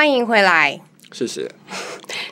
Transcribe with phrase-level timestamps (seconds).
[0.00, 0.80] 欢迎回来，
[1.12, 1.46] 谢谢。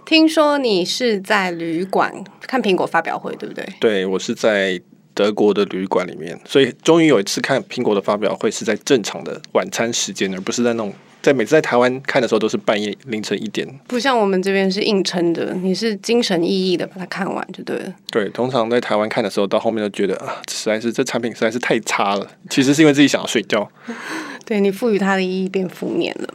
[0.06, 3.63] 听说你是在旅馆看苹果发表会，对不对？
[3.79, 4.80] 对，我是在
[5.12, 13.69] 德国的旅馆里面，所以终于有一次看苹果的发表会是在正常的晚餐时间，而不是在那种在每次在台湾看的时候都是半夜凌晨一点。
[13.87, 17.94] 不像我们这边是硬撑的，你是精神奕奕的把它看完就对了。
[18.10, 22.26] 对，通常在台湾看的时候，到后面都觉得啊，实在是这产品实在是太差了。
[22.48, 23.70] 其实是因为自己想要睡觉。
[24.46, 26.34] 对，你赋予它的意义变负面了。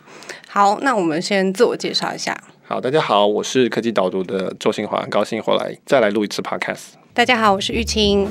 [0.56, 2.40] 好，那我们先自我介绍一下。
[2.62, 6.90] 好，大家好，我是科技导读的周新华，很高兴回来再来录一次 Podcast。
[7.12, 8.28] 大家好，我是玉清。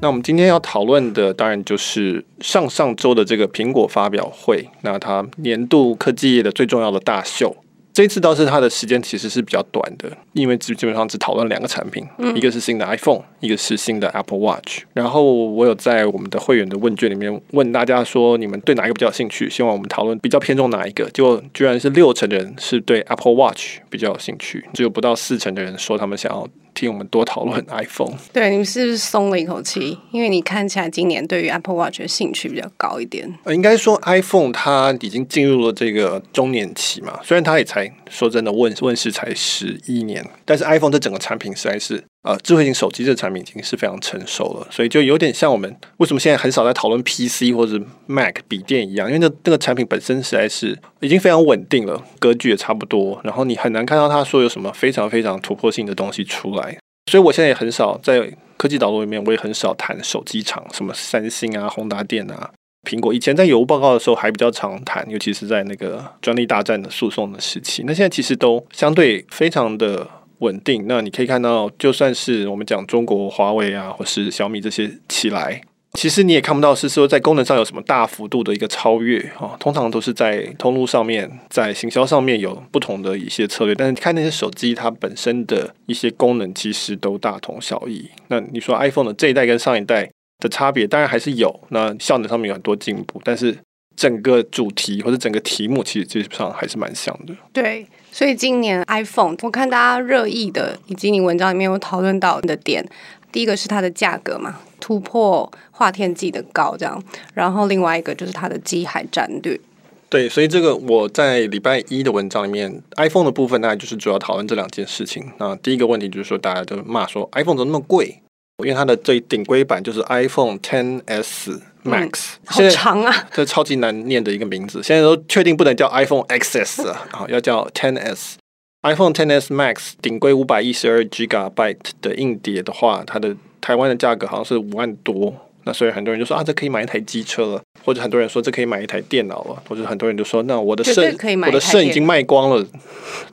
[0.00, 7.56] 那我们今天要讨论的，当然就是上上周的这个苹果发表会，那它年度科技业的最重要的大秀。
[7.98, 14.82] 这次倒是它的时间其实是比较短的，因为基基本上只讨论两个产品，嗯、一个是新的 iPhone，一个是新的 Apple Watch。
[14.94, 19.50] 然后我有在我们的会员的问卷里面问大家说，你们对哪一个比较有兴趣？
[19.50, 21.10] 希望我们讨论比较偏重哪一个？
[21.10, 26.48] 结果居然是六成的人是对 Apple Watch 比较有兴趣，只有不到四成的人说他们想要。
[26.78, 29.98] 听我们多讨论 iPhone，对，你们是不是松了一口气？
[30.12, 33.28] 因为你看起来今年对于 Apple Watch 的兴趣比较高一点。
[33.42, 42.04] 呃，应该说 iPhone 它已经进入了这个中年期嘛，虽然它也才说真的问问世才十一年，但是 iPhone 这整个产品实在是。
[42.24, 56.76] 呃，智慧型手机这个产品已经是非常成熟了，所以就有点像我们为什么现在很少在讨论 PC 或者 Mac 笔电一样，因为那那个产品本身实在是已经非常稳定了，格局也差不多，然后你很难看到它说有什么非常非常突破性的东西出来。
[57.10, 62.50] 所以我现在也很少在科技导读里面，我也很少谈手机厂，什么三星啊、宏达电啊、
[62.82, 63.14] 苹果。
[63.14, 67.84] 以前在有报告的时候还比较常谈，尤其是在那个专利大战的诉讼的时期。
[67.86, 70.06] 那现在其实都相对非常的。
[70.38, 75.60] 稳定，那你可以看到，就算是我们讲中国华为啊，或是小米这些起来，
[75.94, 79.56] 其实你也看不到是说在功能上有什么大幅度的一个超越啊。
[79.58, 83.74] 通常都是在通路上面，在行销上面有不同的一些策略。
[83.74, 88.08] 但是看那些手机，它本身的一些功能其实都大同小异。
[88.28, 90.08] 那你说 iPhone 的这一代跟上一代
[90.38, 91.60] 的差别，当然还是有。
[91.70, 93.56] 那效能上面有很多进步，但是
[93.98, 97.34] 整个主题或者整个题目，其实基本上还是蛮像的。
[97.52, 97.84] 对。
[98.10, 102.84] 所以今年 iPhone，我看大家热议的，以及你文章里面有讨论到的点，
[103.30, 107.00] 第一个是它的价格嘛，突破划天际的高，这样，
[107.34, 109.60] 然后另外一个就是它的机海战略。
[110.08, 115.30] 对，所以这个我在礼拜一的文章里面，iPhone 的部分大概就是主要讨论这两件事情。
[115.38, 118.22] 那第一个问题就是说，大家都骂说 iPhone 怎么那么贵？
[118.64, 124.82] 因为它的最顶规版就是 iPhone XS Max，嗯、好长啊， 这超级难念的一个名字。
[124.82, 128.34] 现在都确定不能叫 iPhone XS 啊， 好，要叫 XS。
[128.82, 135.34] iPhone XS Max 顶规五百一十二 Gigabyte 的硬碟的话，它的台湾的价格好像是五万多。
[135.64, 142.64] 那所以很多人就说啊，这可以买一台机车了，或者很多人说这可以买一台电脑了，或者很多人就说那我的肾我的肾已经卖光了，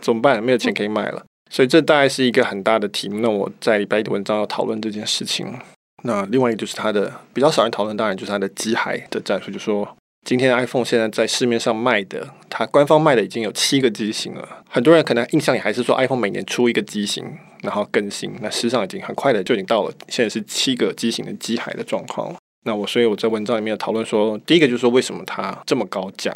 [0.01, 0.43] 怎么办？
[0.43, 1.19] 没有钱可以买了。
[1.19, 3.19] 嗯所以这大概是一个很大的题目。
[3.19, 5.45] 那我在礼拜一的文章要讨论这件事情。
[6.03, 9.49] 那另外一个就是它的比较少人讨论，当然就是它的机海的战术。
[9.49, 14.63] 就说，今天 iPhone 现在在市面上卖的，它官方卖的已经有七个机型了。
[14.69, 17.25] 很多人可能印象里还是说 iPhone 每年出一个机型，
[17.63, 18.31] 然后更新。
[18.41, 22.37] 那事实上已经很快的就已经到了，现在是七个机型的机海的状况了。
[22.65, 26.35] 那我所以我在文章里面讨论说，第一个就是说为什么它这么高价？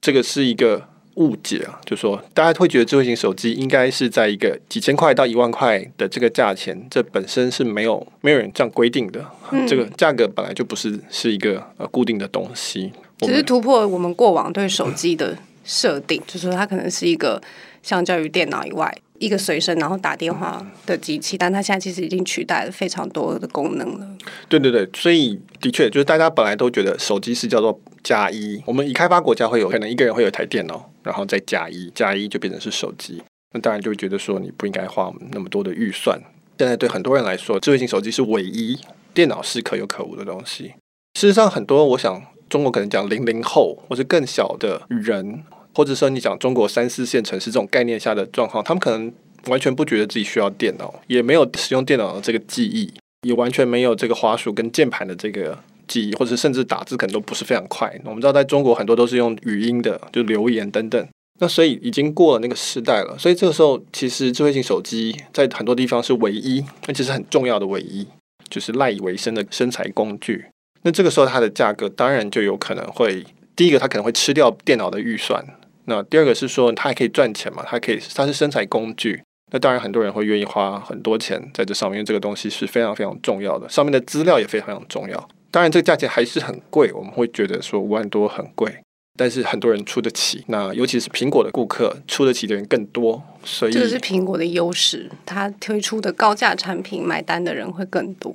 [0.00, 0.88] 这个是一个。
[1.16, 9.24] 误解啊，就说大家会觉得智慧型手机应该是在一个几千块到一万块的这个价钱，这本身是没有没有人这样规定的。
[9.50, 17.40] 嗯、这个价格本来就不是是一个呃固定的东西，只是突破我们过往对手机的设定，嗯、就是它可能是一个
[17.82, 24.08] 相较于电脑以外一个随身然后打电话的机器，但它现在其实已经取代了非常多的功能了。
[24.48, 30.90] 对对对，所以的确就是大家本来都觉得手机是叫做加一，我们已开发国家会有可能一个人会有一台电脑。
[31.04, 36.18] 然后再加一加一就变成是手机，那当然就会觉得说你不应该花那么多的预算。
[36.58, 38.78] 现在对很多人来说，智慧型手机是唯一，
[39.12, 40.72] 电脑是可有可无的东西。
[41.20, 45.44] 事实上，很多我想中国可能讲零零后或者更小的人，
[45.74, 49.12] 或者说你讲中国三四线城市这种概念下的状况，他们可能
[49.48, 52.92] 完全不觉得自己需要电脑，也没有使用电脑的这个记忆，
[53.22, 55.58] 也完全没有这个滑鼠跟键盘的这个。
[55.86, 57.94] 记忆或者甚至打字可能都不是非常快。
[58.06, 61.06] 我们知道，在中国很多都是用语音的，就留言等等。
[61.38, 63.14] 那所以已经过了那个时代了。
[63.18, 68.06] 所以这个时候，其实智慧型手机在很多地方是唯一，而且是很重要的唯一，
[68.48, 70.46] 就是赖以为生的生财工具。
[70.84, 73.22] 那这个时候，它的价格当然就有可能会，
[73.54, 75.44] 第一个它可能会吃掉电脑的预算。
[75.86, 77.62] 那第二个是说，它还可以赚钱嘛？
[77.66, 79.22] 它可以，它是生产工具。
[79.52, 85.28] 那当然很多人会愿意花很多钱在这上面，因为这个东西是非常非常重要的，上面的资料也非常非常重要。
[85.50, 88.83] 当然这个价钱还是很贵，我们会觉得说五万多很贵。
[89.16, 98.34] 但是很多人出得起，那尤其是苹果的顾客出得起的人更多，所以这是苹果的优势，它推出的高价产品买单的人会更多。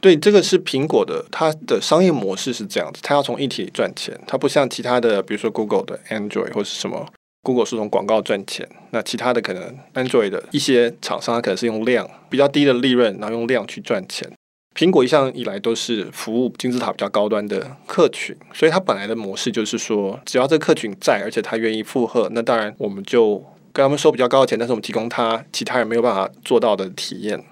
[0.00, 7.04] 对，这个是苹果的，它的商业模式是这样子，它要从一体赚钱，它不像其他的，比如说 Google 的 Android 或是什么
[7.42, 14.30] ，Google 是从广告赚钱，那其他的可能 Android 的一些厂商，它可能是用量比较低的利润，然后用量去赚钱。
[14.74, 23.36] 苹果一向以来都是服务金字塔比较高端的客群，所以它本来的模式就是说，只要这客群在，而且他愿意附和，那当然我们就
[23.72, 27.44] 跟他们收比较高的钱，但是我们提供他其他人没有办法做到的体验。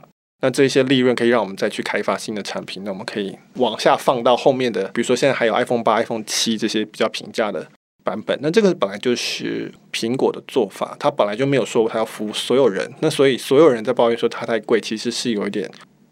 [0.43, 7.67] 那这些利润可以让我们再去开发新的产品，那我们可以往下放到后面的，比如说现在还有 iPhone 八、iPhone 七这些比较平价的
[8.03, 8.39] 版本。
[8.41, 15.71] 那这个本来就是苹果的做法，它本来就没有说它要服务所有人，那所以所有人在抱怨说它太贵，其实是有一点。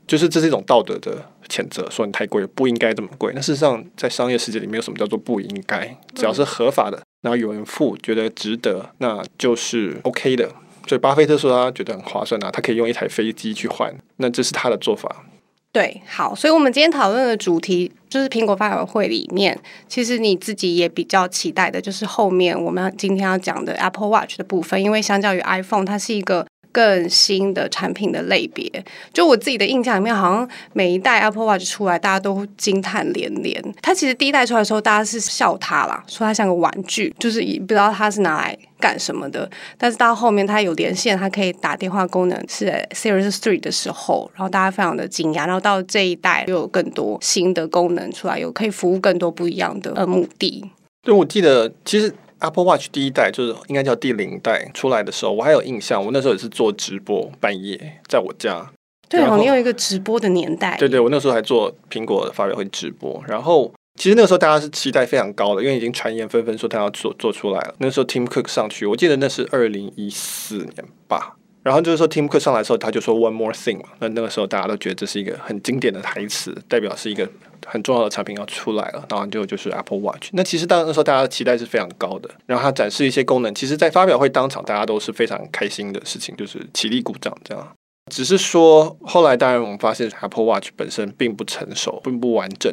[0.08, 3.30] 就是这是一种道德的谴责，说你太贵了，不应该这么贵。
[3.34, 10.50] 那事实上，在商业世界里，面有什么叫做不应该，只要是合法的，然后有人付，觉得值得，那就是 OK 的。
[10.88, 15.26] 所以巴菲特说他觉得很划算啊，他可以用一台飞机去换，那这是他的做法。
[15.70, 26.46] 对，好，所以我们今天讨论的主题就是苹果发表会里面，其实你自己也比较期待的，就是后面我们今天要讲的 Apple Watch 的部分，因为相较于 iPhone，它是一个。
[26.78, 28.70] 更新的产品的类别，
[29.12, 33.60] 就我自己的印象里面，好像每一代 Apple Watch 出来，大家都惊叹连连。
[33.82, 39.50] 它其实第一代出来的时候，大家是笑它啦，说它像个玩具，就是也不知道它是拿来干什么的。
[39.76, 45.46] 但是到后面它有连线，它可以打电话功能，是 Series Three 的时候，然后大家非常的惊讶。
[45.46, 50.64] 然后到这一代又有更多新的功能出来，有可以服务更多不一样的呃目的。
[51.02, 52.14] 对，我记得其实。
[52.40, 56.04] Apple Watch 第一代就是应该叫第零代出来的时候，我还有印象。
[56.04, 58.70] 我那时候也是做直播，半夜在我家。
[59.08, 60.76] 对哦，你有一个直播的年代。
[60.78, 63.22] 对对，我那时候还做苹果的发表会直播。
[63.26, 67.74] 然后其实那个时候大家是期待非常高的，因为已经传言纷纷说他要做做出来了。
[67.78, 71.36] 那时候 Tim Cook 上去，我记得那是二零一四年吧。
[71.62, 73.88] 然后就是说 Tim 克上来的时候，他就说 One more thing 嘛。
[73.98, 77.28] 那那个时候大家都觉得这是一个很经典的台词，代表是一个。
[77.66, 80.30] 很重要的产品要出来了，然后就就是 Apple Watch。
[80.32, 87.68] 那其实当那时候大家的期待是非常高的，然后他展示一些功能，其实，在发表会当场，大家都是非常开心的事情，就是起立鼓掌这样。
[88.10, 92.72] 只是说后来，当然我们发现 Apple Watch 本身并不成熟，并不完整。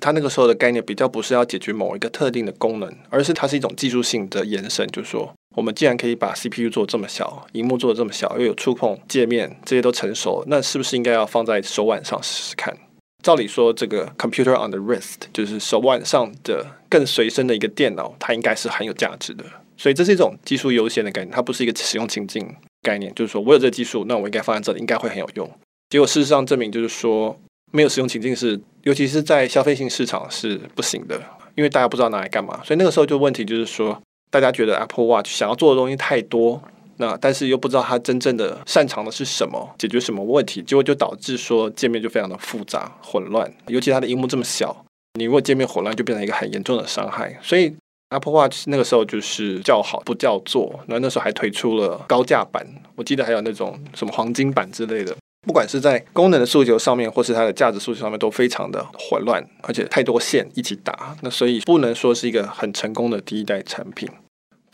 [0.00, 12.76] 它那个时候的概念比较不是要解决某一个特定的功能，而是它是一种技术性的延伸，就是说，我们既然可以把 CPU 做这么小，荧幕做的这么小，又有触控界面，这些都成熟，那是不是应该要放在手腕上试试看？
[13.22, 19.44] 照理说，这个 computer on the wrist 就是手腕上的更随身的一个电脑，它应该是很有价值的。
[19.76, 22.46] 所以这是一种技术优先的概念，它不是一个使用情境
[22.82, 23.14] 概念。
[23.14, 25.50] 就是说我有这个技术，那我应该放在这里，应该会很有用。
[25.88, 27.38] 结果事实上证明，就是说
[27.72, 31.20] 没有使用情境是，尤其是在消费性市场是不行的，
[31.54, 32.60] 因为大家不知道拿来干嘛。
[32.64, 34.00] 所以那个时候就问题就是说，
[34.34, 36.60] 大家觉得 Apple Watch 想要做的东西太多。
[36.96, 44.84] 那但是又不知道它真正的擅长的是什么，解决什么问题，结果就导致说界面就非常的复杂混乱，尤其它的荧幕这么小，
[45.14, 47.38] 你如果界面混乱，就变成一个很严重的伤害。
[47.40, 47.72] 所以
[48.10, 52.66] Apple Watch 那个时候就是叫好不叫座，那那时候还推出了高价版，
[52.96, 55.16] 我记得还有那种什么黄金版之类的，
[55.46, 64.08] 不管是在功能的诉求上面，或是它的价值诉求上面，都非常的混乱，而且太多线一起打，那所以不能说是一个很成功的第一代产品。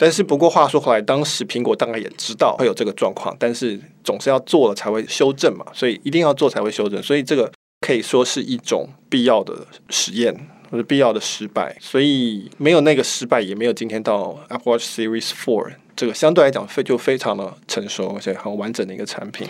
[0.01, 9.53] 但是不过话说回来，当时苹果大概也知道会有这个状况，但是总是要做了才会修正嘛，所以一定要做才会修正，所以这个可以说是一种必要的
[9.89, 10.35] 实验
[10.71, 19.47] 或者必要的失败，所以没有那个失败，也没有今天到 Apple Watch Series Four 这个相对来讲非就非常的成熟而且很完整的一个产品。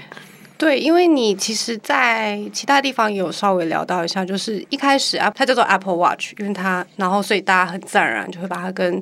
[0.57, 9.01] 对，因为你其实，在其他地方也有稍微聊到一下，就是一开始啊，它叫做 Apple Watch，因为它，然后所以大家很自然而然就会把它跟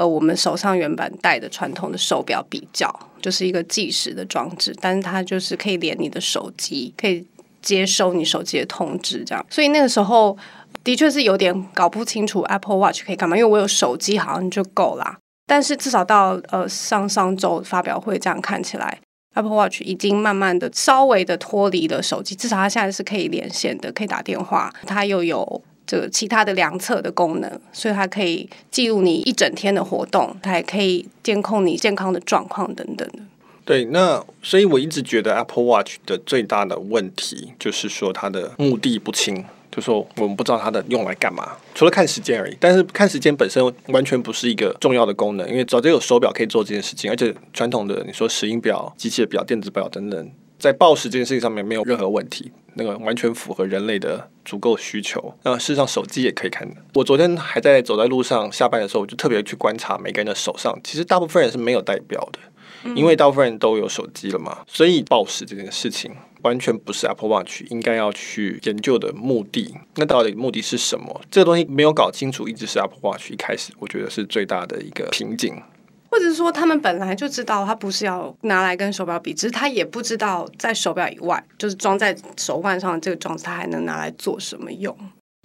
[0.00, 2.90] 呃，我们手上原版戴的传统的手表比较，
[3.20, 7.22] 就是一个计时的装置，但是它就是可以连你的手机，可以
[7.60, 9.44] 接收你手机的通知，这样。
[9.50, 10.34] 所以那个时候
[10.82, 15.18] 的确是有点搞不清楚 Apple Watch 可以干嘛，因为我有手机好像就够啦。
[15.46, 18.98] 但是至少到呃上上周发表会这样看起来
[19.34, 25.62] ，Apple Watch 已经慢慢的稍微的脱离了手机，至少它现在是可以连线的，可以打电话，它又有。
[25.90, 33.08] 这其他的量测的功能，所以它可以记录你一整天的活动，它还可以监控你健康的状况等等。
[33.64, 42.56] 对，那所以我一直觉得 Apple Watch 的最大的问题就是说它的目的不清，就说我们不知道它的用来干嘛，除了看时间而已。
[42.60, 55.34] 但是看时间本身完全不是一个重要的功能，因为早就有手表可以做这件事情，而且传统的你说石英表、机械表、电子表等等，在报时这件事情上面没有任何问题，那个完全符合人类的足够需求。
[55.42, 56.76] 那事实上手机也可以看的。
[56.94, 62.38] 我昨天还在走在路上下班的时候，我就特别去观察每个人的手上，其实大部分人是没有戴表的。
[62.96, 66.10] 因为大部分人都有手机了嘛，所以暴食这件事情
[66.40, 69.74] 完全不是 Apple Watch 应该要去研究的目的。
[69.96, 71.20] 那到底目的是什么？
[71.30, 75.62] 这个东西没有搞清楚，一直是 Apple Watch 一开始我觉得是最大的一个瓶颈。
[76.10, 84.96] 或者是说，他们本来就知道它不是要拿来跟手表比，只是他也不知道在手表以外，就是装在手腕上的这个装置，它还能拿来做什么用？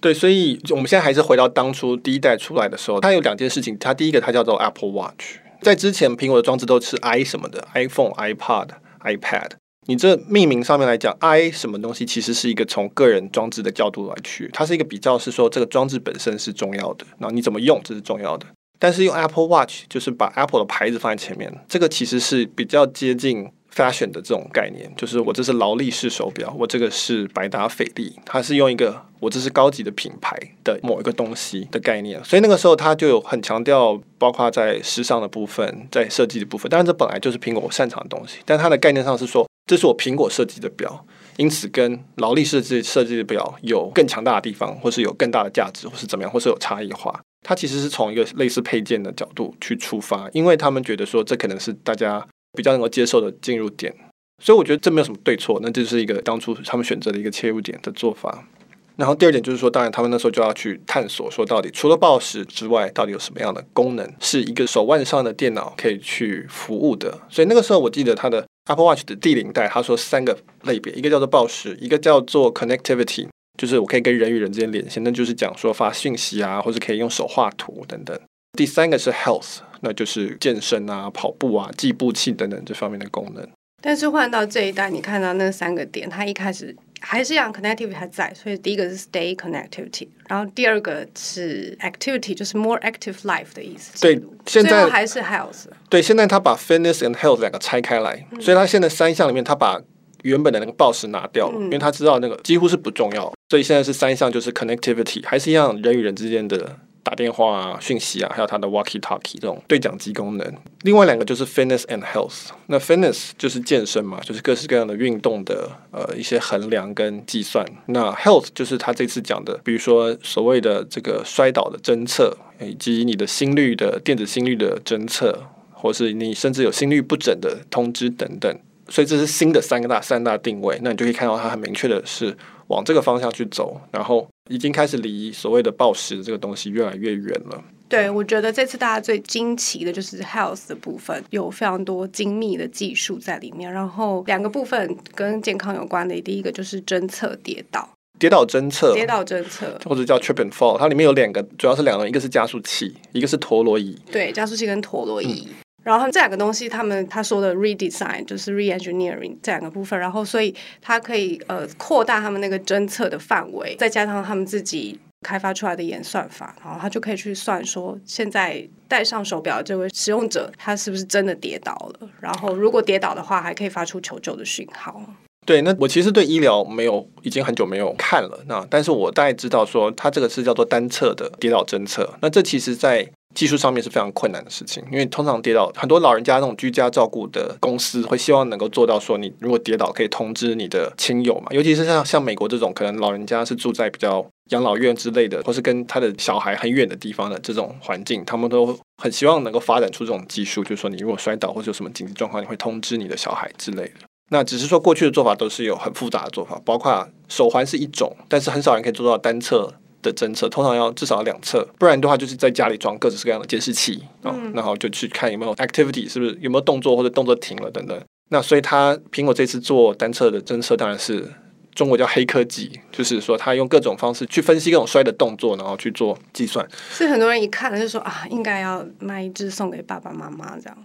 [0.02, 3.78] 对，所以我们现在还是回到当初第一代出来的时候，它有两件事情。
[3.80, 5.38] 它第一个，它叫做 Apple Watch。
[5.62, 8.70] 在之前，苹果的装置都是 i 什么的，iPhone、iPod、
[9.04, 9.52] iPad。
[9.88, 18.46] 你这命名上面来讲，i 什么东西其实是一个从个人装置的角度来去，它是一个比较是说这个装置本身是重要的，然后你怎么用这是重要的。
[18.80, 23.50] 但是用 Apple Watch 就是把 Apple 的牌子放在前面，这个其实是比较接近。
[23.76, 41.06] fashion 的这种概念，就是我这是劳力士手表，我这个是百达翡丽，它是用一个我这是高级的品牌的某一个东西的概念，所以那个时候它就有很强调，包括在时尚的部分，在设计的部分，当然这本来就是苹果擅长的东西，但它的概念上是说，这是我苹果设计的表，
[41.36, 47.20] 因此跟劳力士设计设计的表有更强大的地方，或是有更大的价值，或是怎么样，或是有差异化。
[47.46, 52.28] 它其实是从一个类似配件的角度去出发，因为他们觉得说这可能是大家。
[52.58, 53.94] 比较能够接受的进入点，
[54.42, 58.48] 所以我觉得这没有什么对错，那这是一个当初他们选择的一个切入点的做法。
[58.96, 67.20] 然后第二点就是说，当然他们那时候就要去探索，说到底除了报时之外，到底有什么样的功能是一个手腕上的电脑可以去服务的。
[67.30, 78.20] 所以那个时候我记得他的 Apple Watch 的第零代，他说三个类别，一个叫做报时，一个叫做 Connectivity，就是我可以跟人与人之间连线，那就是讲说发讯息啊，或者可以用手画图等等。
[78.58, 79.58] 第三个是 Health。
[79.82, 83.48] 那就是健身啊、跑步啊、计步器等等这方面的功能。
[83.84, 94.02] 但是换到这一代，你看到那三个点，它一开始还是一样，connectivity 还在，所以第一个是 stay connectivity，然后第二个是 activity，就是 more active life 的意思。
[94.02, 95.66] 对，现在还是 health。
[95.88, 99.80] 对，现在他把 fitness and health 两个拆开来，所以他现在三项里面，他把
[100.24, 106.78] 原本的那个 boss 拿掉了，嗯、因为他知道那个几乎是不重要，所以现在是三项，就是 connectivity，还是一样人与人之间的。
[107.06, 110.54] 打电话啊、讯息啊，还有它的 walkie-talkie 这种对讲机功能。
[110.82, 112.48] 另外两个就是 fitness and health。
[112.66, 117.64] 那 fitness 就是健身嘛，就是各式各样的运动的呃一些衡量跟计算。
[117.90, 128.52] 那 health 就是他这次讲的，比如说所谓的这个摔倒的侦测，以及你的心率的电子心率的侦测，或是你甚至有心率不整的通知等等。
[128.90, 130.80] 所以这是新的三个大三大定位。
[130.82, 132.36] 那你就可以看到它很明确的是
[132.68, 134.28] 往这个方向去走，然后。
[134.48, 137.64] 已经开始离所谓的暴食的这个东西越来越远了。
[137.90, 143.74] 对，我觉得这次大家最惊奇的就是 health 的部分，有非常多精密的技术在里面。
[143.74, 150.78] 然后两个部分跟健康有关的，第一个就是侦测跌倒，跌倒侦测，跌倒侦测，或者叫 trip and fall。
[150.78, 154.00] 它里面有两个，主要是两个，一个是加速器，一个是陀螺仪。
[154.12, 155.48] 对，加速器跟陀螺仪。
[155.50, 175.00] 嗯然后这两个东西，他们他说的 redesign 就是 re-engineering 这两个部分，然后所以它可以呃扩大他们那个侦测的范围，再加上他们自己开发出来的演算法，然后他就可以去算说，现在戴上手表这位使用者他是不是真的跌倒了，然后如果跌倒的话，还可以发出求救的讯号。
[175.46, 183.08] 对，那我其实对医疗没有已经很久没有看了，那但是我大概知道说，它这个是叫做单侧的跌倒侦测，那这其实在。
[183.36, 204.06] 技术上面是非常困难的事情，因为通常跌倒，很多老人家那种居家照顾的公司会希望能够做到说，你如果跌倒可以通知你的亲友嘛，尤其是像像美国这种，可能老人家是住在比较养老院之类的，或是跟他的小孩很远的地方的这种环境，他们都很希望能够发展出这种技术，就是说你如果摔倒或者有什么紧急状况，你会通知你的小孩之类的。
[204.32, 209.72] 那只是说过去的做法都是有很复杂的做法，包括手环是一种，但是很少人可以做到单侧。
[210.06, 218.00] 的侦测通常要至少要两侧，不然的话就是在家里装各式各样的监视器啊，嗯、然后就去看有没有 activity，是不是有没有动作或者动作停了等等。
[218.30, 221.32] 那所以他苹果这次做单侧的侦测，当然是
[221.76, 226.68] 中国叫黑科技，就是说他用各种方式去分析各种摔的动作，然后去做计算。
[226.90, 230.78] 所以很多人一看就说啊，应该要买一只送给爸爸妈妈这样。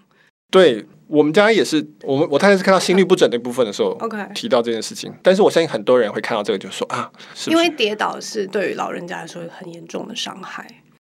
[0.50, 5.12] 对我们家也是，我们我太太是看到心率不整那部分的时候，OK 提到这件事情。
[5.22, 7.10] 但是我相信很多人会看到这个，就说啊，
[7.48, 10.66] 因为跌倒是对于老人家来说很严重的伤害。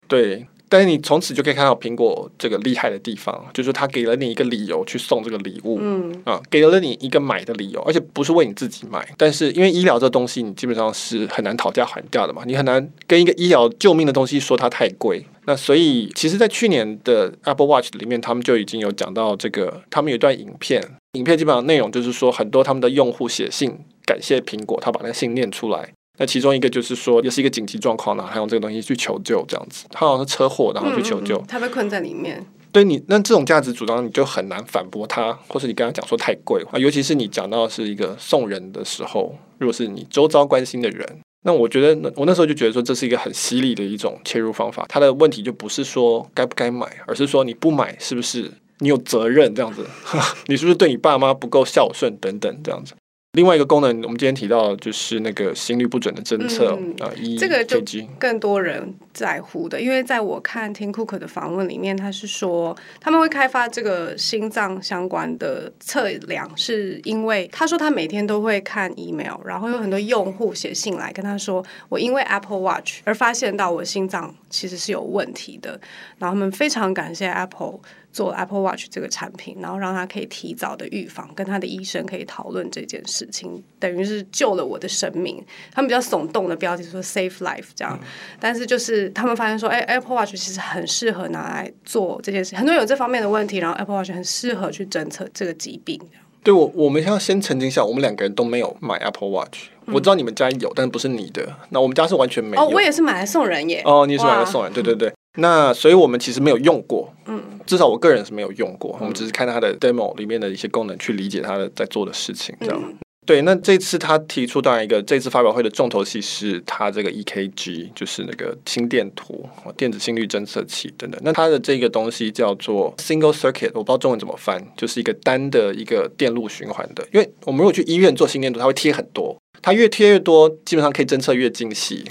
[0.07, 15.25] 对，但是你从此就可以看到苹果这个厉害的地方，就是它给了你一个理由去送这个礼物，嗯啊，给了你一个买的理由，而且不是为你自己买，但是因为医疗这东西，你基本上是很难讨价还价的嘛，你很难跟一个医疗救命的东西说它太贵。
[15.45, 20.79] 那所以，其实，在去年的 Apple Watch 里面，他们就已经有讲到这个，他们有一段影片，
[21.13, 25.89] 影片基本上内容就是说，很多他们的用户写信感谢苹果，他把那个信念出来。
[26.19, 32.45] 那其中一个就是说，也是一个紧急状况呢，他用这个东西去求救，这样子，他好像是车祸，然后去求救，嗯嗯、他被困在里面。
[32.71, 44.85] 对你，那这种价值主张你就很难反驳他，或是你跟他讲说太贵啊，尤其是你讲到是一个送人的时候，如果是你周遭关心的人，那我觉得，那我那时候就觉得说，这是一个很犀利的一种切入方法。
[44.89, 49.83] 他的问题就不是说该不该买，而是说你不买是不是你有责任这样子，
[50.45, 52.93] 你是不是对你爸妈不够孝顺等等这样子。
[53.33, 57.79] 另外一个功能，我们今天提到就是那个心率不准的侦测啊，嗯、这个就
[58.17, 75.79] 更多人在乎的，因为在我看 Tim Cook 的访问里面，他是说他们会开发这个心脏相关的测量，是因为他说他每天都会看 email，然后有很多用户写信来跟他说，我因为 Apple Watch 而发现到我心脏其实是有问题的，
[76.17, 77.79] 然后他们非常感谢 Apple。
[78.11, 85.43] 做 Apple Watch 这个产品，然后让他可以提早的预防，跟他的医生可以讨论这件事情，等于是救了我的生命。
[85.71, 88.07] 他们比较耸动的标题说 “Save Life” 这样，嗯、
[88.39, 95.99] 但是就是他们发现说，哎，Apple Watch 其实很适合拿来做这件事，很多人有这方面的问题，然后 Apple Watch 很适合去侦测这个疾病。
[96.41, 101.47] 对我，我们要先澄清一下，我们两个人都没有买 Apple Watch，嗯、我知道你们家有，但是不是你的。
[101.69, 102.63] 那我们家是完全没有。
[102.63, 103.81] 哦，我也是买来送人耶。
[103.85, 105.13] 哦，你也是买来送人，对对对。
[105.35, 108.91] 那所以我们其实没有用过，嗯，至少我个人是没有用过。
[108.95, 112.81] 嗯、我们只是看它的 demo 里面的一些功能，去理解它的在做的事情，这样。
[112.83, 121.21] 嗯、对，那这次他提出当然一个这次发表会的重头戏是它这个 EKG，就是那个心电图、电子心率侦测器等等。
[121.23, 127.07] 那它的这个东西叫做 single circuit，我不知道中文怎么翻，就是一个单的一个电路循环的。
[127.13, 132.03] 因为我们如果去医院做心电图，它会贴很多，它越贴越多，基本上可以侦测越精细。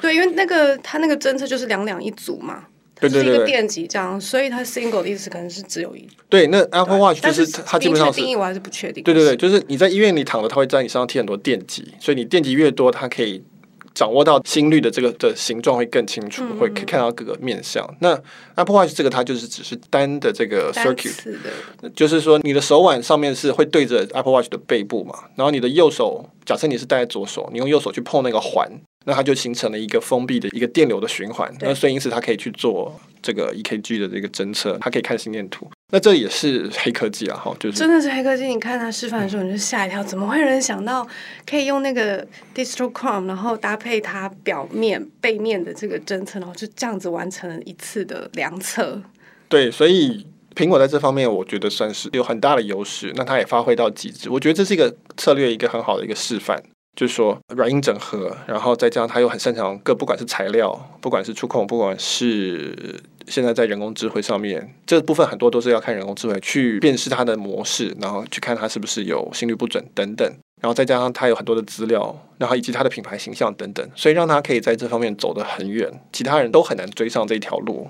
[0.00, 2.64] 对，因为那个它那个侦测就是两两一组嘛，
[3.00, 6.08] 对对对，一个电极这样，所以它 single 的意思可能是只有一。
[6.28, 9.02] 对，那 Apple Watch 就是它基本上是定义我还是不确定。
[9.04, 13.42] 对对对，就是你在医院里躺着，它会在你身上贴很多电极，所以你电极越多，它可以
[13.94, 17.84] 掌握到心率的这个的形状会更清楚，会可以看到各个面向。
[17.84, 18.22] 嗯、那
[18.54, 21.14] Apple Watch 这个它就是只是单的这个 circuit，
[21.96, 28.70] 就是说你的手腕上面是会对着 Apple Watch 的背部嘛，然后你的右手，假设你是戴在左手，你用右手去碰那个环。
[29.08, 35.66] 那它就形成了一个封闭的一个电流的循环，那所以因此它可以去做这个 EKG 的这个侦测，它可以看心电图。
[35.90, 38.46] 那这也是黑科技啊，哈，就是真的是黑科技。
[38.46, 41.08] 你看他示范的时候，你就吓一跳，怎么会有人想到
[41.46, 42.22] 可以用那个
[42.54, 49.00] Digital Chrome，然后搭配它表面、背面的这个侦测，然后就这样子完成了一次的量测。
[49.48, 53.10] 对，所以苹果在这方面，我觉得算是有很大的优势。
[53.16, 56.62] 那它也发挥到极致，我觉得这是一个策略，一个很好的一个示范。
[56.98, 70.28] 就是说软硬整合，然后再加上他又很擅长各，不管是材料，不管是触控，不管是现在在人工智慧上面，这部分很多都是要看人工智慧去辨识它的模式，然后去看它是不是有心率不准等等，
[70.60, 77.86] 然后再加上他有很多的资料，然后以及他的品牌形象等等，所以让他可以在这方面走得很远，其他人都很难追上这一条路。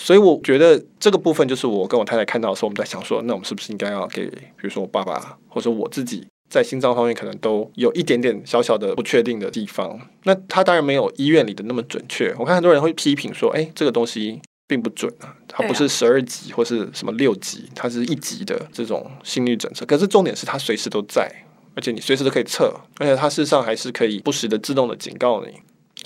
[0.00, 6.26] 所以我觉得这个部分就是我跟我太太看到的时候，我们在想说，那我们是不是应该要给，比如说我爸爸或者我自己。
[6.52, 12.30] 在心脏方面可能都有一点点小小的不确定的地方，那它当然没有医院里的那么准确。
[12.38, 14.38] 我看很多人会批评说，哎，这个东西
[14.68, 19.86] 并不准啊，它不是十二级或是什么六级，它是一级的这种心率检测。
[19.86, 21.26] 可是重点是它随时都在，
[21.74, 25.54] 而且你随时都可以测，而且它事实上还是可以不时的自动的警告你。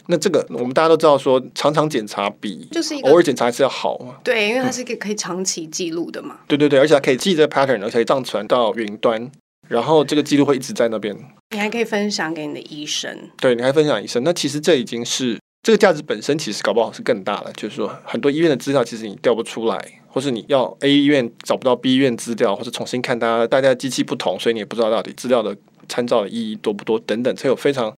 [0.07, 4.15] 那这个我们大家都知道说，常常检查比就是偶尔检查还是要好嘛。
[4.23, 6.39] 对，因为它是可以可以长期记录的嘛。
[6.47, 9.29] 对对对，而且它可以记这个 pattern，而且可以上传到云端。
[9.69, 11.17] 然后这个记录会一直在那边，
[11.51, 13.31] 你还可以分享给你的医生。
[13.39, 14.23] 对，你还分享医生。
[14.23, 17.53] 那其实这已经是这个价值本身，其实搞不好是更大的。
[17.55, 25.57] 就是说，很多医院的资料其实你调不出来，或是你要 A 医院找不到 B 医院资料，或是重新看大家大家的机器不同，所以你也不知道到底资料的
[25.89, 27.93] 参照的意义多不多等等，才有非常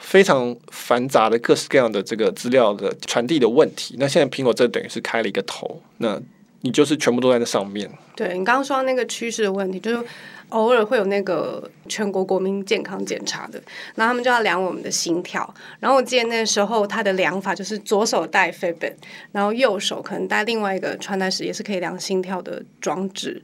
[0.00, 3.96] 非常繁杂的各式各样的这个资料的传递的问题。
[3.98, 6.20] 那现在苹果这等于是开了一个头，那
[6.62, 7.90] 你就是全部都在那上面。
[8.14, 10.04] 对，你刚刚说到那个趋势的问题，就是。
[10.52, 13.58] 偶尔会有那个全国国民健康检查的，
[13.94, 15.54] 然后他们就要量我们的心跳。
[15.80, 18.92] 然后我记得那时候他的量法就是左手戴 Fitbit，
[19.32, 23.42] 然后右手可能戴另外一个穿戴式也是可以量心跳的装置，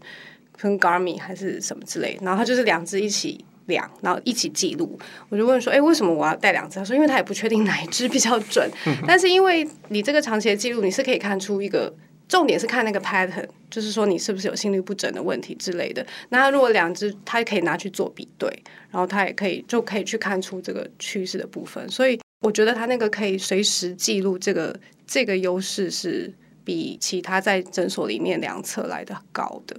[0.58, 2.18] 跟 Garmin 还是什么之类。
[2.20, 4.98] 然后他就是两只一起量，然后一起记录。
[5.30, 6.78] 我就问说，哎，为什么我要带两只？
[6.78, 8.70] 他说，因为他也不确定哪一只比较准。
[9.08, 11.90] 但是因为你这个长期的记录，你是可以看出一个
[12.28, 16.06] 重点是看那个 pattern，就是说你是不是有心律不整的问题之类的。
[16.28, 18.48] 那如果两只，他可以拿去做比对，
[18.90, 21.88] 然后他也可以就可以去看出这个趋势的部分。
[21.88, 26.32] 所以我觉得他那个可以随时记录这个这个优势是
[26.64, 29.76] 比其他在诊所里面量测来的高的。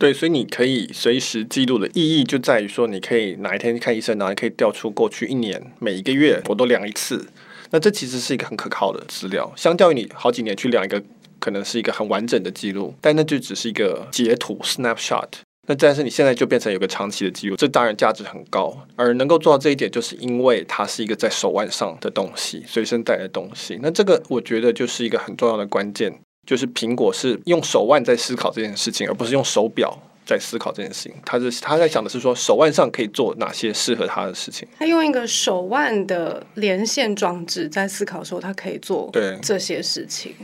[0.00, 7.28] 对，所以你可以随时记录的意义就在于说，你可以哪一天看医生，然后你可以调出过去一年每一个月我都量一次。
[7.70, 11.00] 那这其实是一个很可靠的资料，相较于你好几年去量一个，
[11.42, 15.26] 可能是一个很完整的记录，但那就只是一个截图 snapshot。
[15.66, 18.72] 那但是你现在就变成有个长期的记录，这当然价值很高。
[18.94, 23.78] 而能够做到这一点，就是因为它是一个在手腕上的东西，随身带的东西。
[23.82, 26.12] 那这个我觉得就是一个很重要的关键。
[26.44, 31.14] 就是苹果是用手腕在思考这件事情，而不是用手表在思考这件事情。
[31.24, 34.66] 他是他在想的是说，手腕上可以做哪些适合他的事情。
[34.76, 40.34] 他用一个手腕的连线装置在思考说，他可以做对这些事情。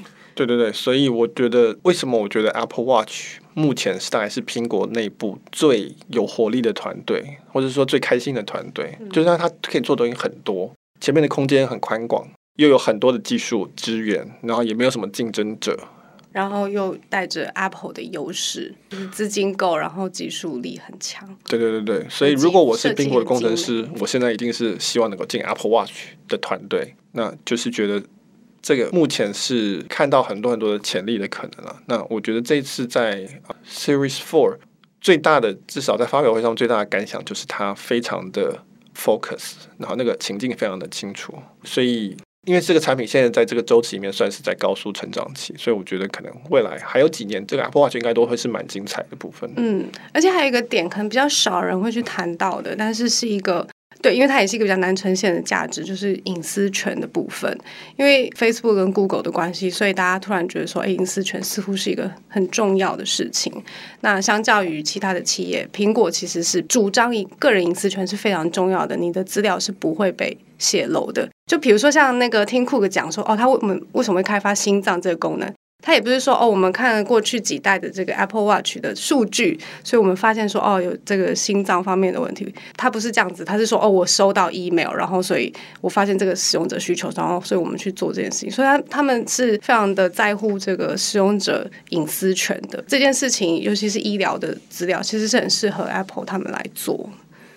[0.47, 12.29] 对对对，所以我觉得，为什么我觉得 Apple Watch 目前是大概是苹果内部最有活力的团队，或者说最开心的团队，嗯、就是它可以做的东西很多，前面的空间很宽广。
[12.57, 15.79] 又有很多的技术资源，然后也没有什么竞争者，
[16.33, 18.75] 然后又带着 Apple 的优势，
[19.13, 21.39] 资金够，然后技术力很强。
[21.47, 25.93] 对对对对，所以如果我是苹果的工程师，我现在一定是希望能够进 Apple Watch
[26.27, 28.03] 的团队，那就是觉得
[28.63, 31.77] 这个目前是看到很多很多的潜力的可能了。
[31.87, 33.27] 那我觉得这一次在
[33.69, 34.57] Series Four
[35.01, 38.65] 最大的，至少在发表会上最大的感想就是它非常的
[38.97, 42.17] focus，然后那个情境非常的清楚，所以。
[42.47, 49.51] 因为这个产品现在在这个周期里面算是在高速成长期，所以我觉得可能未来还有几年，这个 Apple Watch 应该都会是蛮精彩的部分。
[49.57, 53.69] 嗯，而且还有一个点，可能比较少人会去谈到的，但是是一个
[54.01, 57.57] 对，因为它也是一个比较难呈现的价值，就是隐私权的部分。
[57.97, 63.53] 因为 Facebook 跟 Google 的关系，所以大家突然觉得说，哎，隐私权似乎是一个很重要的事情。
[64.03, 71.29] 那相较于其他的企业，苹果其实是主张以个人隐私权是非常重要的，你的资料是不会被泄露的。
[71.47, 75.53] 就比如说像那个听库克讲说，哦，他为我们为什么会开发心脏这个功能？
[75.81, 82.53] 他也不是说哦，我们看了过去几代的这个 Apple Watch 的数据，所以我们发现说哦，有这个心脏方面的问题。
[82.77, 88.51] 他不是这样子，他是说哦，我收到 email，然后所以我发现这个使用者需求，然后所以我们去做这件事情。
[88.51, 97.09] 所以他他们是非常的在乎这个使用者隐私权的这件事情，尤其是医疗的资料，其实是很适合 Apple 他们来做。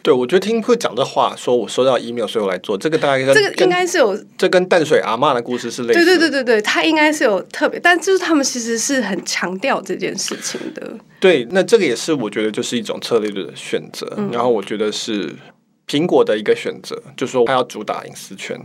[0.03, 2.97] 对，我觉得听会讲这话，说我收到 email，所以我来做这个。
[2.97, 6.03] 大概跟这个应该是有，这跟淡水阿妈的故事是类似。
[6.03, 10.91] 对对对对对，他应该是有特别，但就是他们其实是很强调这件事情的。
[11.19, 14.11] 对，那这个也是我觉得就是一种策略的选择。
[14.17, 15.35] 嗯、然后我觉得是
[15.87, 18.59] 苹果的一个选择，就是说他要主打隐私权。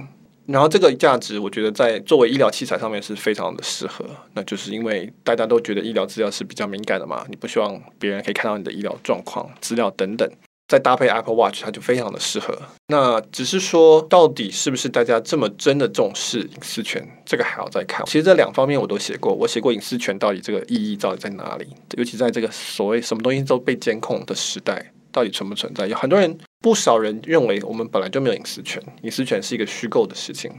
[0.47, 4.05] 然后这个价值，我觉得在作为医疗器材上面是非常的适合。
[4.35, 10.29] 那就是因为大家都觉得医疗资料是比较敏感的嘛，你不希望别人可以看到你的医疗状况、资料等等。
[10.69, 12.57] 再搭配 Apple Watch，它就非常的适合。
[12.89, 17.07] 那只是说，到底是不是大家这么真的重视隐私权？
[17.25, 18.05] 这个还要再看。
[18.07, 21.67] 其实这两方面我都写过，我写过隐私权到底这个意义到底在哪里？
[21.97, 25.87] 尤其在这个所谓什么东西都被监控的时代，到底存不存在？
[25.87, 30.51] 有很多人，不少人认为我们本来就没有隐私权，隐私权是一个虚构的事情，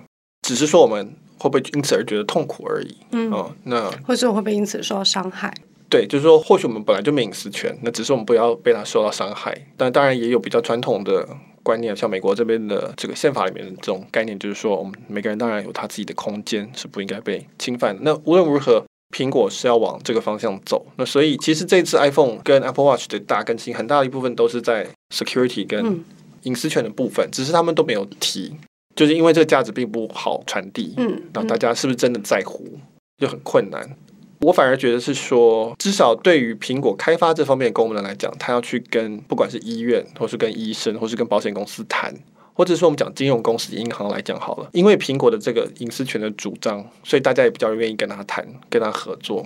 [0.47, 1.05] 只是说我们
[1.37, 2.97] 会不会因此而觉得痛苦而已。
[3.11, 5.53] 嗯，哦，那或者会不会因此受到伤害？
[5.89, 9.55] 对，就是说，或许我们本来就没隐私权，那只是我们不要被它受到伤害。
[9.77, 11.27] 但当然也有比较传统的
[11.63, 18.01] 观念，像美国这边的这个宪法里面的这种概念，就是说，我们每个人当然有他自己的空间，是不应该被侵犯的。
[18.03, 18.83] 那无论如何，
[19.15, 20.85] 苹果是要往这个方向走。
[20.97, 26.03] 那所以，其实这次 iPhone 跟 Apple Watch 的大更新，很大的一部分都是在 security 跟
[26.43, 28.53] 隐私权的部分，嗯、只是他们都没有提，
[28.93, 30.93] 就是因为这个价值并不好传递。
[30.97, 32.77] 嗯，那大家是不是真的在乎，
[33.17, 33.95] 就很困难。
[34.41, 42.13] 我反而觉得是说，至少对于苹果开发这方面的功能来讲，他要去跟不管是医院，或是跟医生，或是跟保险公司谈，
[42.53, 49.43] 或者说我们讲金融公司、银行来讲好了，因为苹果的这个隐私权的主张，所以大家也比较愿意跟他谈，跟他合作。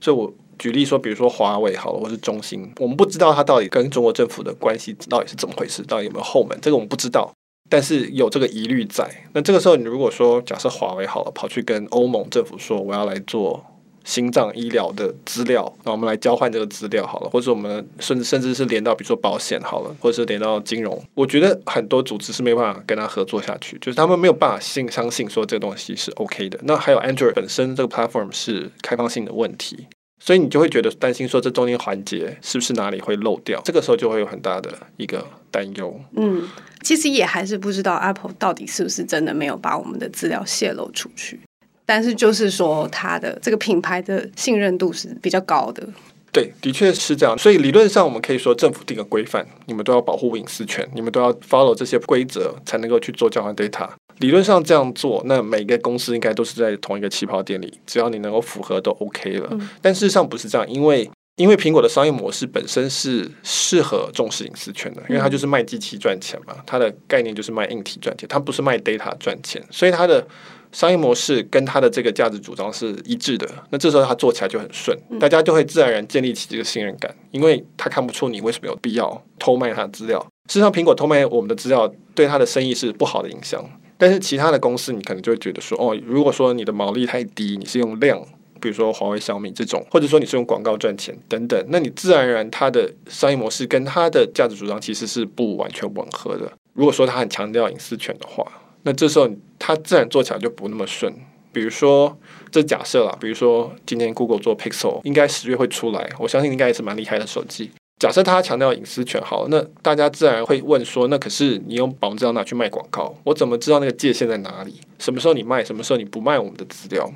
[0.00, 7.32] 所以我举例说，比如说华为好了，或是中兴，我们不知道他到底跟中国政府的关系到底是怎么回事，到底有没有后门，这个我们不知道，
[7.70, 9.10] 但是有这个疑虑在。
[9.32, 13.64] 那这个时候，你如果说假设华为好了，跑去跟欧盟政府说，我要来做。
[14.06, 26.58] 心脏医疗的资料，那我们来交换这个资料好了，或者我们甚至甚至是连到比如说保险好了，或者是连到金融，我觉得很多组织是没办法跟他合作下去，就是他们没有办法信相信说这个东西是 OK 的。
[26.62, 29.88] 那还有 Android 本身这个 platform 是开放性的问题，
[30.20, 33.60] 所以你就会觉得担心说，这中间环节是不是哪里会漏掉？
[33.64, 36.00] 这个时候就会有很大的一个担忧。
[36.16, 36.48] 嗯，
[36.82, 41.40] 其实也还是不知道 Apple 到底是不是真的没有把我们的资料泄露出去，
[41.86, 45.86] 但是就是说它的这个品牌的信任度是比较高的。
[46.32, 47.38] 对，的确是这样。
[47.38, 53.88] 所以理论上，我们可以说政府定个规范，你们都要保护隐私权，你们都要 follow 这些规则，才能够去做交换 data。
[54.18, 59.48] 理论上这样做，那每个公司应该都是在同一个起跑点里，只要你能够符合，都 OK 了。
[59.52, 59.68] 嗯。
[59.80, 70.26] 但事实上不是这样，因为因为苹果的商业模式本身是适合重视隐私权的，因为它就是卖机器赚钱嘛，它的概念就是卖硬体赚钱，它不是卖 data 赚钱，所以它的。
[70.76, 80.20] 商业模式跟他的这个价值主张是一致的，那这时候他做起来就很顺，大家就会自然而然建立起这个信任感，因为他看不出你为什么有必要偷卖他的资料。
[80.48, 83.64] 事实上，苹果偷卖我们的资料对他的生意是不好的影响，
[83.96, 88.22] 但是其他的公司你可能就会觉得说，哦，如果说你的毛利太低，你是用量，
[88.60, 96.52] 比如说华为、小米这种，或者说你是用广告赚钱等等，那你自然而然它的商业模式跟他的价值主张其实是不完全吻合的。
[96.74, 98.46] 如果说他很强调隐私权的话。
[98.82, 99.28] 那这时候，
[99.66, 101.12] 它自然做起来就不那么顺。
[101.52, 102.16] 比如说，
[102.52, 107.72] 这假设啦，比如说今天 Google 做 Pixel，应该十月会出来，我相信应该也是蛮厉害的手机。
[107.98, 114.74] 假设它强调隐私权，好，那大家自然会问说，那可是你用保密资料拿去卖广告，我怎么知道那个界限在哪里？
[115.00, 117.10] 什么时候你卖，什么时候你不卖我们的资料？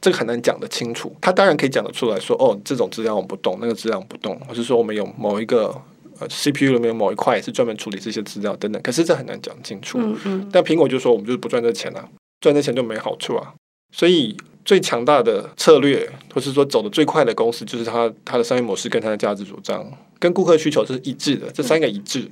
[0.00, 1.12] 这个很难讲得清楚。
[1.20, 5.74] 他当然可以讲得出来说，哦，这种资料我不动，那个资料我不动，或是说我们有某一个。
[6.20, 9.98] 呃，CPU 里面某一块也是专门处理这些资料等等，可是这很难讲清楚。
[10.00, 10.48] 嗯嗯。
[10.52, 12.08] 但苹果就说，我们就是不赚这钱啊，
[12.40, 13.54] 赚这钱就没好处啊。
[13.92, 19.86] 所以最强大的策略，或是说走的最快的公司，就是它它的商业模式跟它的价值主张
[20.18, 22.28] 跟顾客需求是一致的，这三个一致，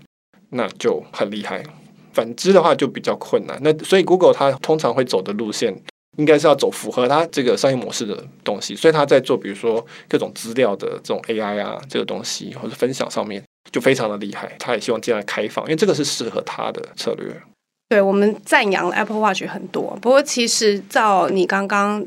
[0.50, 1.62] 那就很厉害。
[2.12, 3.58] 反之的话就比较困难。
[3.62, 5.82] 那所以 Google 它通常会走的路线。
[6.18, 14.50] 应该是要走符合它这个商业模式的东西，所以他在做，比如说各种资料的这种 AI 啊，这个东西或者分享上面就非常的厉害。
[14.58, 17.34] 他也希望尽量开放，因为这个是适合他的策略。
[17.88, 22.04] 对，我们赞扬 Apple Watch 很多，不过其实照你刚刚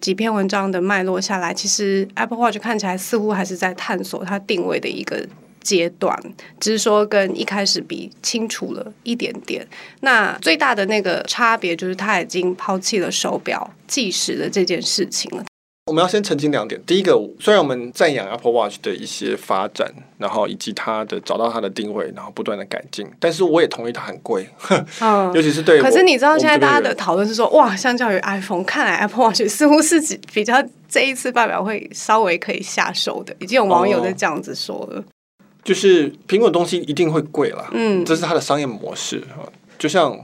[0.00, 5.26] 几篇文章的脉络下来，其实 Apple Watch 看起来似乎还是在探索它定位的一个。
[5.64, 6.14] 阶段，
[6.60, 9.66] 只是说跟一开始比清楚了一点点。
[10.00, 15.42] 那最大的那个差别就是，他已经抛弃了手表计时的这件事情了。
[15.86, 16.80] 我们要先澄清两点。
[16.86, 24.48] 第一个，虽然我们赞扬 Apple Watch 的一些发展，然后以及它的找到它的定位，然后不断的改进，但是我也同意它很贵。
[25.02, 25.82] 嗯，尤其是对。
[25.82, 30.00] 可是你知道，现在大家的讨论是说，哇，相较于 iPhone，看来 Apple Watch 似乎是
[30.32, 33.36] 比较这一次发表会稍微可以下手的。
[33.38, 35.00] 已经有网友在这样子说了。
[35.00, 35.04] 哦
[35.62, 39.48] 就是苹果东西一定会贵啦，嗯，这是它的商业模式啊。
[39.78, 40.14] 就像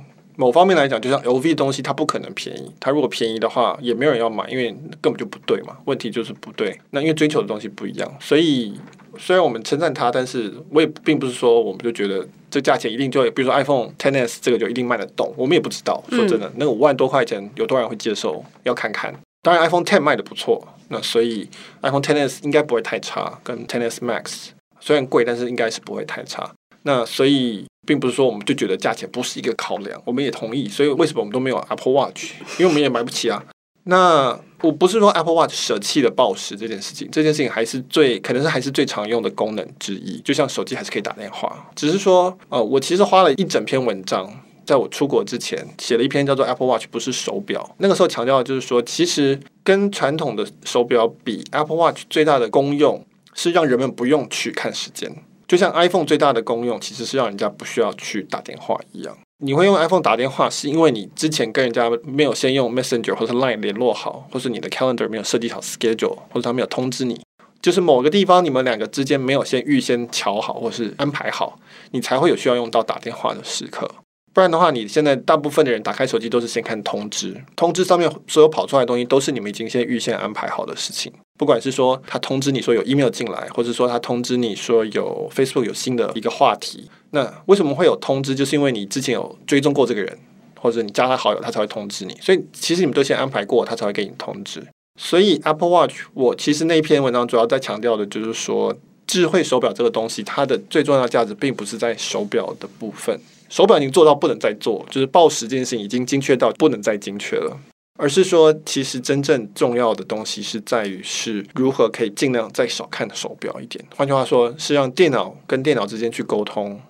[0.40, 2.72] 某方面来讲，就像 LV 东西，它不可能便宜。
[2.80, 5.76] 它如果便宜的话，也没有人要买，因为根本就不对嘛。
[5.84, 6.74] 问题就是不对。
[6.92, 8.72] 那因为追求的东西不一样，所以
[9.18, 15.30] 虽然我们称赞它，但是我也并不是说我们就觉得这价钱一定就，比如说 iPhone XS 这个就一定卖得动。
[15.36, 18.42] 我们也不知道，说真的，那个五万多块钱有多少人会接受？
[18.62, 19.14] 要看看。
[19.42, 21.46] 当然 iPhone Ten 卖的不错，那所以
[21.82, 24.48] iPhone XS 应该不会太差，跟 XS Max。
[24.80, 26.50] 虽然贵，但是应该是不会太差。
[26.84, 30.68] 那所以并不是说我们就觉得价钱不是一个考量，我们也同意。
[30.68, 32.32] 所以为什么我们都没有 Apple Watch？
[32.58, 33.42] 因为我们也买不起啊。
[33.84, 40.20] 那我不是说 Apple Watch 舍弃了报时这件事情，这件事情还是最可能是还是最常用的功能之一。
[40.20, 44.30] 就像手机还是可以打电话，只是说呃，我其实花了一整篇文章，
[44.66, 47.74] 在我出国之前写了一篇叫做 Apple Watch 不是手表。
[47.78, 53.04] 那个时候强调的就是说，其实跟传统的手表比，Apple Watch 最大的功用。
[53.32, 55.08] 是让人们不用去看时间，
[55.50, 59.18] 就像 iPhone 最大的功用其实是让人家不需要去打电话一样。
[59.38, 67.20] 你会用 iPhone 打电话，是因为你之前跟人家没有先用 Messenger 或者 Line 联络好，或是你的 Calendar 没有设计好 Schedule，或者他没有通知你，
[67.60, 71.58] 就是某个地方你们两个之间没有先预先调好或是安排好，
[71.90, 73.90] 你才会有需要用到打电话的时刻。
[74.32, 81.12] 不然的话，你现在大部分的人打开手机都是先看通知，通知上面所有跑出来的东西都是你们已经先预先安排好的事情。
[81.36, 88.34] 不管是说他通知你说有 email 进来，或者说他通知你说有 Facebook 有新的一个话题，那为什么会有通知？
[88.34, 90.16] 就是因为你之前有追踪过这个人，
[90.60, 92.16] 或者你加他好友，他才会通知你。
[92.20, 94.62] 所以其实你们都先安排过，他才会给你通知。
[95.00, 103.18] 所以 Apple Watch，我其实那一篇文章主要在强调的就是说，智慧手表这个东西，它的最重要的价值并不是在手表的部分。
[103.50, 107.58] 手表已经做到不能再做，就是报时这件事情已经精确到不能再精确了，
[107.98, 113.84] 而是说，其实真正重要的东西是在于是如何可以尽量再少看手表一点。
[113.96, 116.80] 换句话说，是让电脑跟电脑之间去沟通。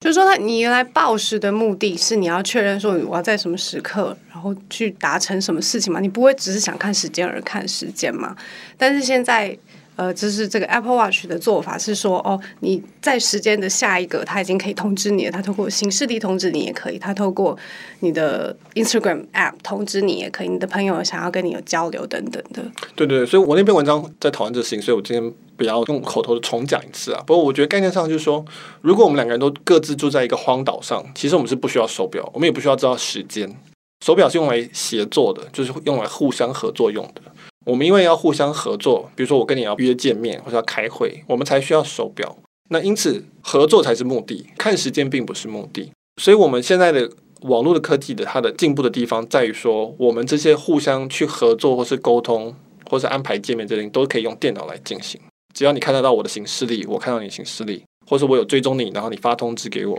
[0.00, 6.00] 就是说，你原来报时的目的是你要确认说我要在什么时刻，然后去达成什么事情嘛？
[6.00, 8.36] 你不会只是想看时间而看时间嘛？
[8.76, 9.58] 但是现在。
[9.96, 15.30] 呃，就是这个 Apple Watch 的做法是说，哦，你在时间的下一个，它已经可以通知你了。
[15.30, 17.56] 它透过形式地通知你也可以，它透过
[18.00, 20.48] 你的 Instagram App 通知你也可以。
[20.48, 22.62] 你的朋友想要跟你有交流等等的。
[22.96, 27.22] 对对对，所以我那篇文章在讨论这事情，所以我今天不要用口头的重讲一次啊。
[27.26, 28.44] 不过我觉得概念上就是说，
[28.80, 33.54] 如果我们两个人都各自住在一个荒岛上，其实我们是不需要手表，我们也不需要知道时间。
[34.02, 37.20] 手表是用来协作的，就是用来互相合作用的。
[37.66, 42.36] 我们因为要互相合作，比如说我跟你要约见面或者要开会，我们才需要手表。
[42.70, 45.90] 那因此合作才是目的，看时间并不是目的。
[46.20, 47.10] 所以，我们现在的
[47.42, 52.54] 网络的科技的它的进步的地方在于说，我们这些互相去合作或是沟通
[52.88, 55.20] 或是安排见面这些都可以用电脑来进行。
[55.54, 59.98] 只要你看得到我的行事历，我看到你行事历，或是我有追踪你，然后你发通知给我，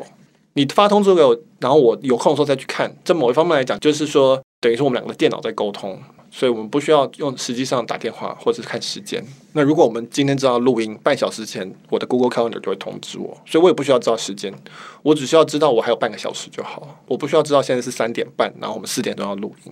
[0.54, 2.96] 你发通知给我，然后我有空的时候再去看。
[3.04, 6.00] 这某一方面来讲，就是说等于是我们两个的电脑在沟通。
[6.34, 9.22] 所以我们不需要用实际上打电话或者是看时间。
[9.52, 14.52] 那如果我们今天知道录音半小时前，我的 Google Calendar 就会通知我，所以我也不需要知道时间，
[15.04, 17.04] 我只需要知道我还有半个小时就好。
[17.06, 19.72] 我不需要知道现在是三点半，然后我们四点钟要录音。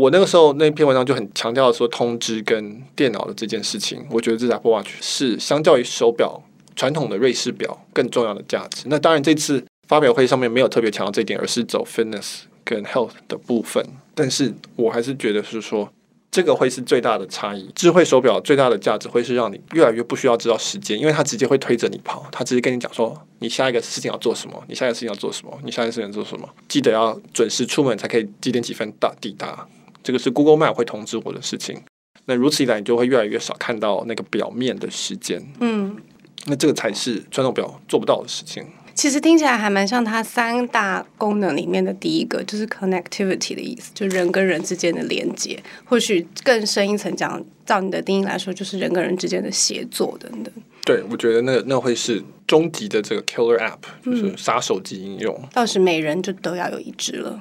[0.00, 6.42] 我那个时候那篇文章就很强调说通知跟电脑的这件事情，我觉得这 Apple Watch 是相较于手表
[6.74, 8.84] 传统的瑞士表更重要的价值。
[8.86, 12.44] 那当然这次发表会上面没有特别强调这一点，而是走 Fitness。
[12.62, 13.84] 跟 health 的部分，
[14.20, 15.90] 但是我还是觉得是说，
[16.30, 17.70] 这个会是最大的差异。
[17.74, 29.66] 智慧手表最大的价值会是让你越来越不需要知道时间，因为它直接会推着你跑，它直接跟你讲说，你下一个事情要做什么，你下一个事情要做什么，你下一个事情要做什么，记得要准时出门才可以几点几分到抵达。
[30.02, 31.80] 这个是 Google Map 会通知我的事情。
[32.26, 35.42] 那如此一来，你就会越来越少看到那个表面的时间。
[35.60, 35.96] 嗯，
[36.44, 38.66] 那这个才是传统表做不到的事情。
[39.00, 45.58] 其实听起来还蛮像它三大功能里面的第一个，就是 connectivity 的意思，就人跟人之间的连接。
[45.86, 50.52] 或许更深一层讲，照你的定义来说，就是人跟人之间的协作等等。
[50.84, 55.34] 对，我觉得那那会是终极的这个 killer app，就是杀手级应用。
[55.54, 57.40] 到时每人就都要有一支了。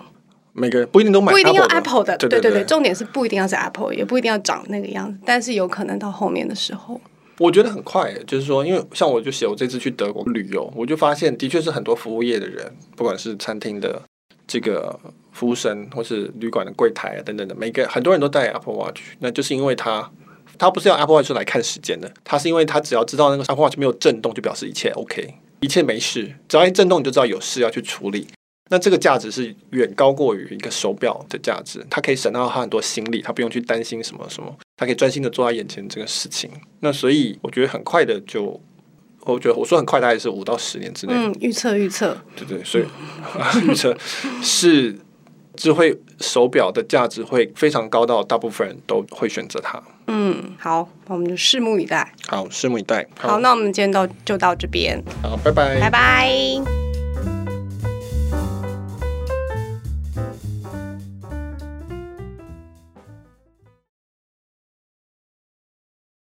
[0.53, 2.15] 每个人不一定都买，不一定要 Apple 的。
[2.15, 7.01] 对对对，对对对，重点是不一定要是 Apple，也不一定要长那个样子，但是有可能到后面的时候。
[7.39, 14.01] 我觉得很快，就是说，因为像我就写我这次去德国旅游，我就发现的确是很多服务业的人，不管是餐厅的
[14.45, 14.99] 这个
[15.31, 20.11] 服务生，或是旅馆的柜台啊等等的，每个很多人都带 Apple Watch，那就是因为他
[20.57, 28.27] 他不是要 Apple Watch 来看时间的，他是因为他只要知道那个 Apple Watch 没有震动，就表示一切 OK，一切没事，只要一震动你就知道有事要去处理。
[28.71, 36.49] 那这个价值是远高过于一个手表的价值，它可以省到他很多心力，他不用去担心什么什么，他可以专心的做他眼前这个事情。
[36.79, 38.57] 那所以我觉得很快的就，
[39.25, 41.13] 我觉得我说很快，大概是五到十年之内。
[41.13, 42.85] 嗯，预测预测，对对，所以
[43.69, 43.93] 预测
[44.41, 44.97] 是
[45.57, 49.83] 智慧手表的价值会非常高到大部分人都会选择它。
[50.07, 52.13] 嗯，好，那我们就拭目以待。
[52.27, 53.05] 好，拭目以待。
[53.19, 55.03] 好，好，那我们今天到就到这边。
[55.21, 56.88] 好，拜拜，拜拜。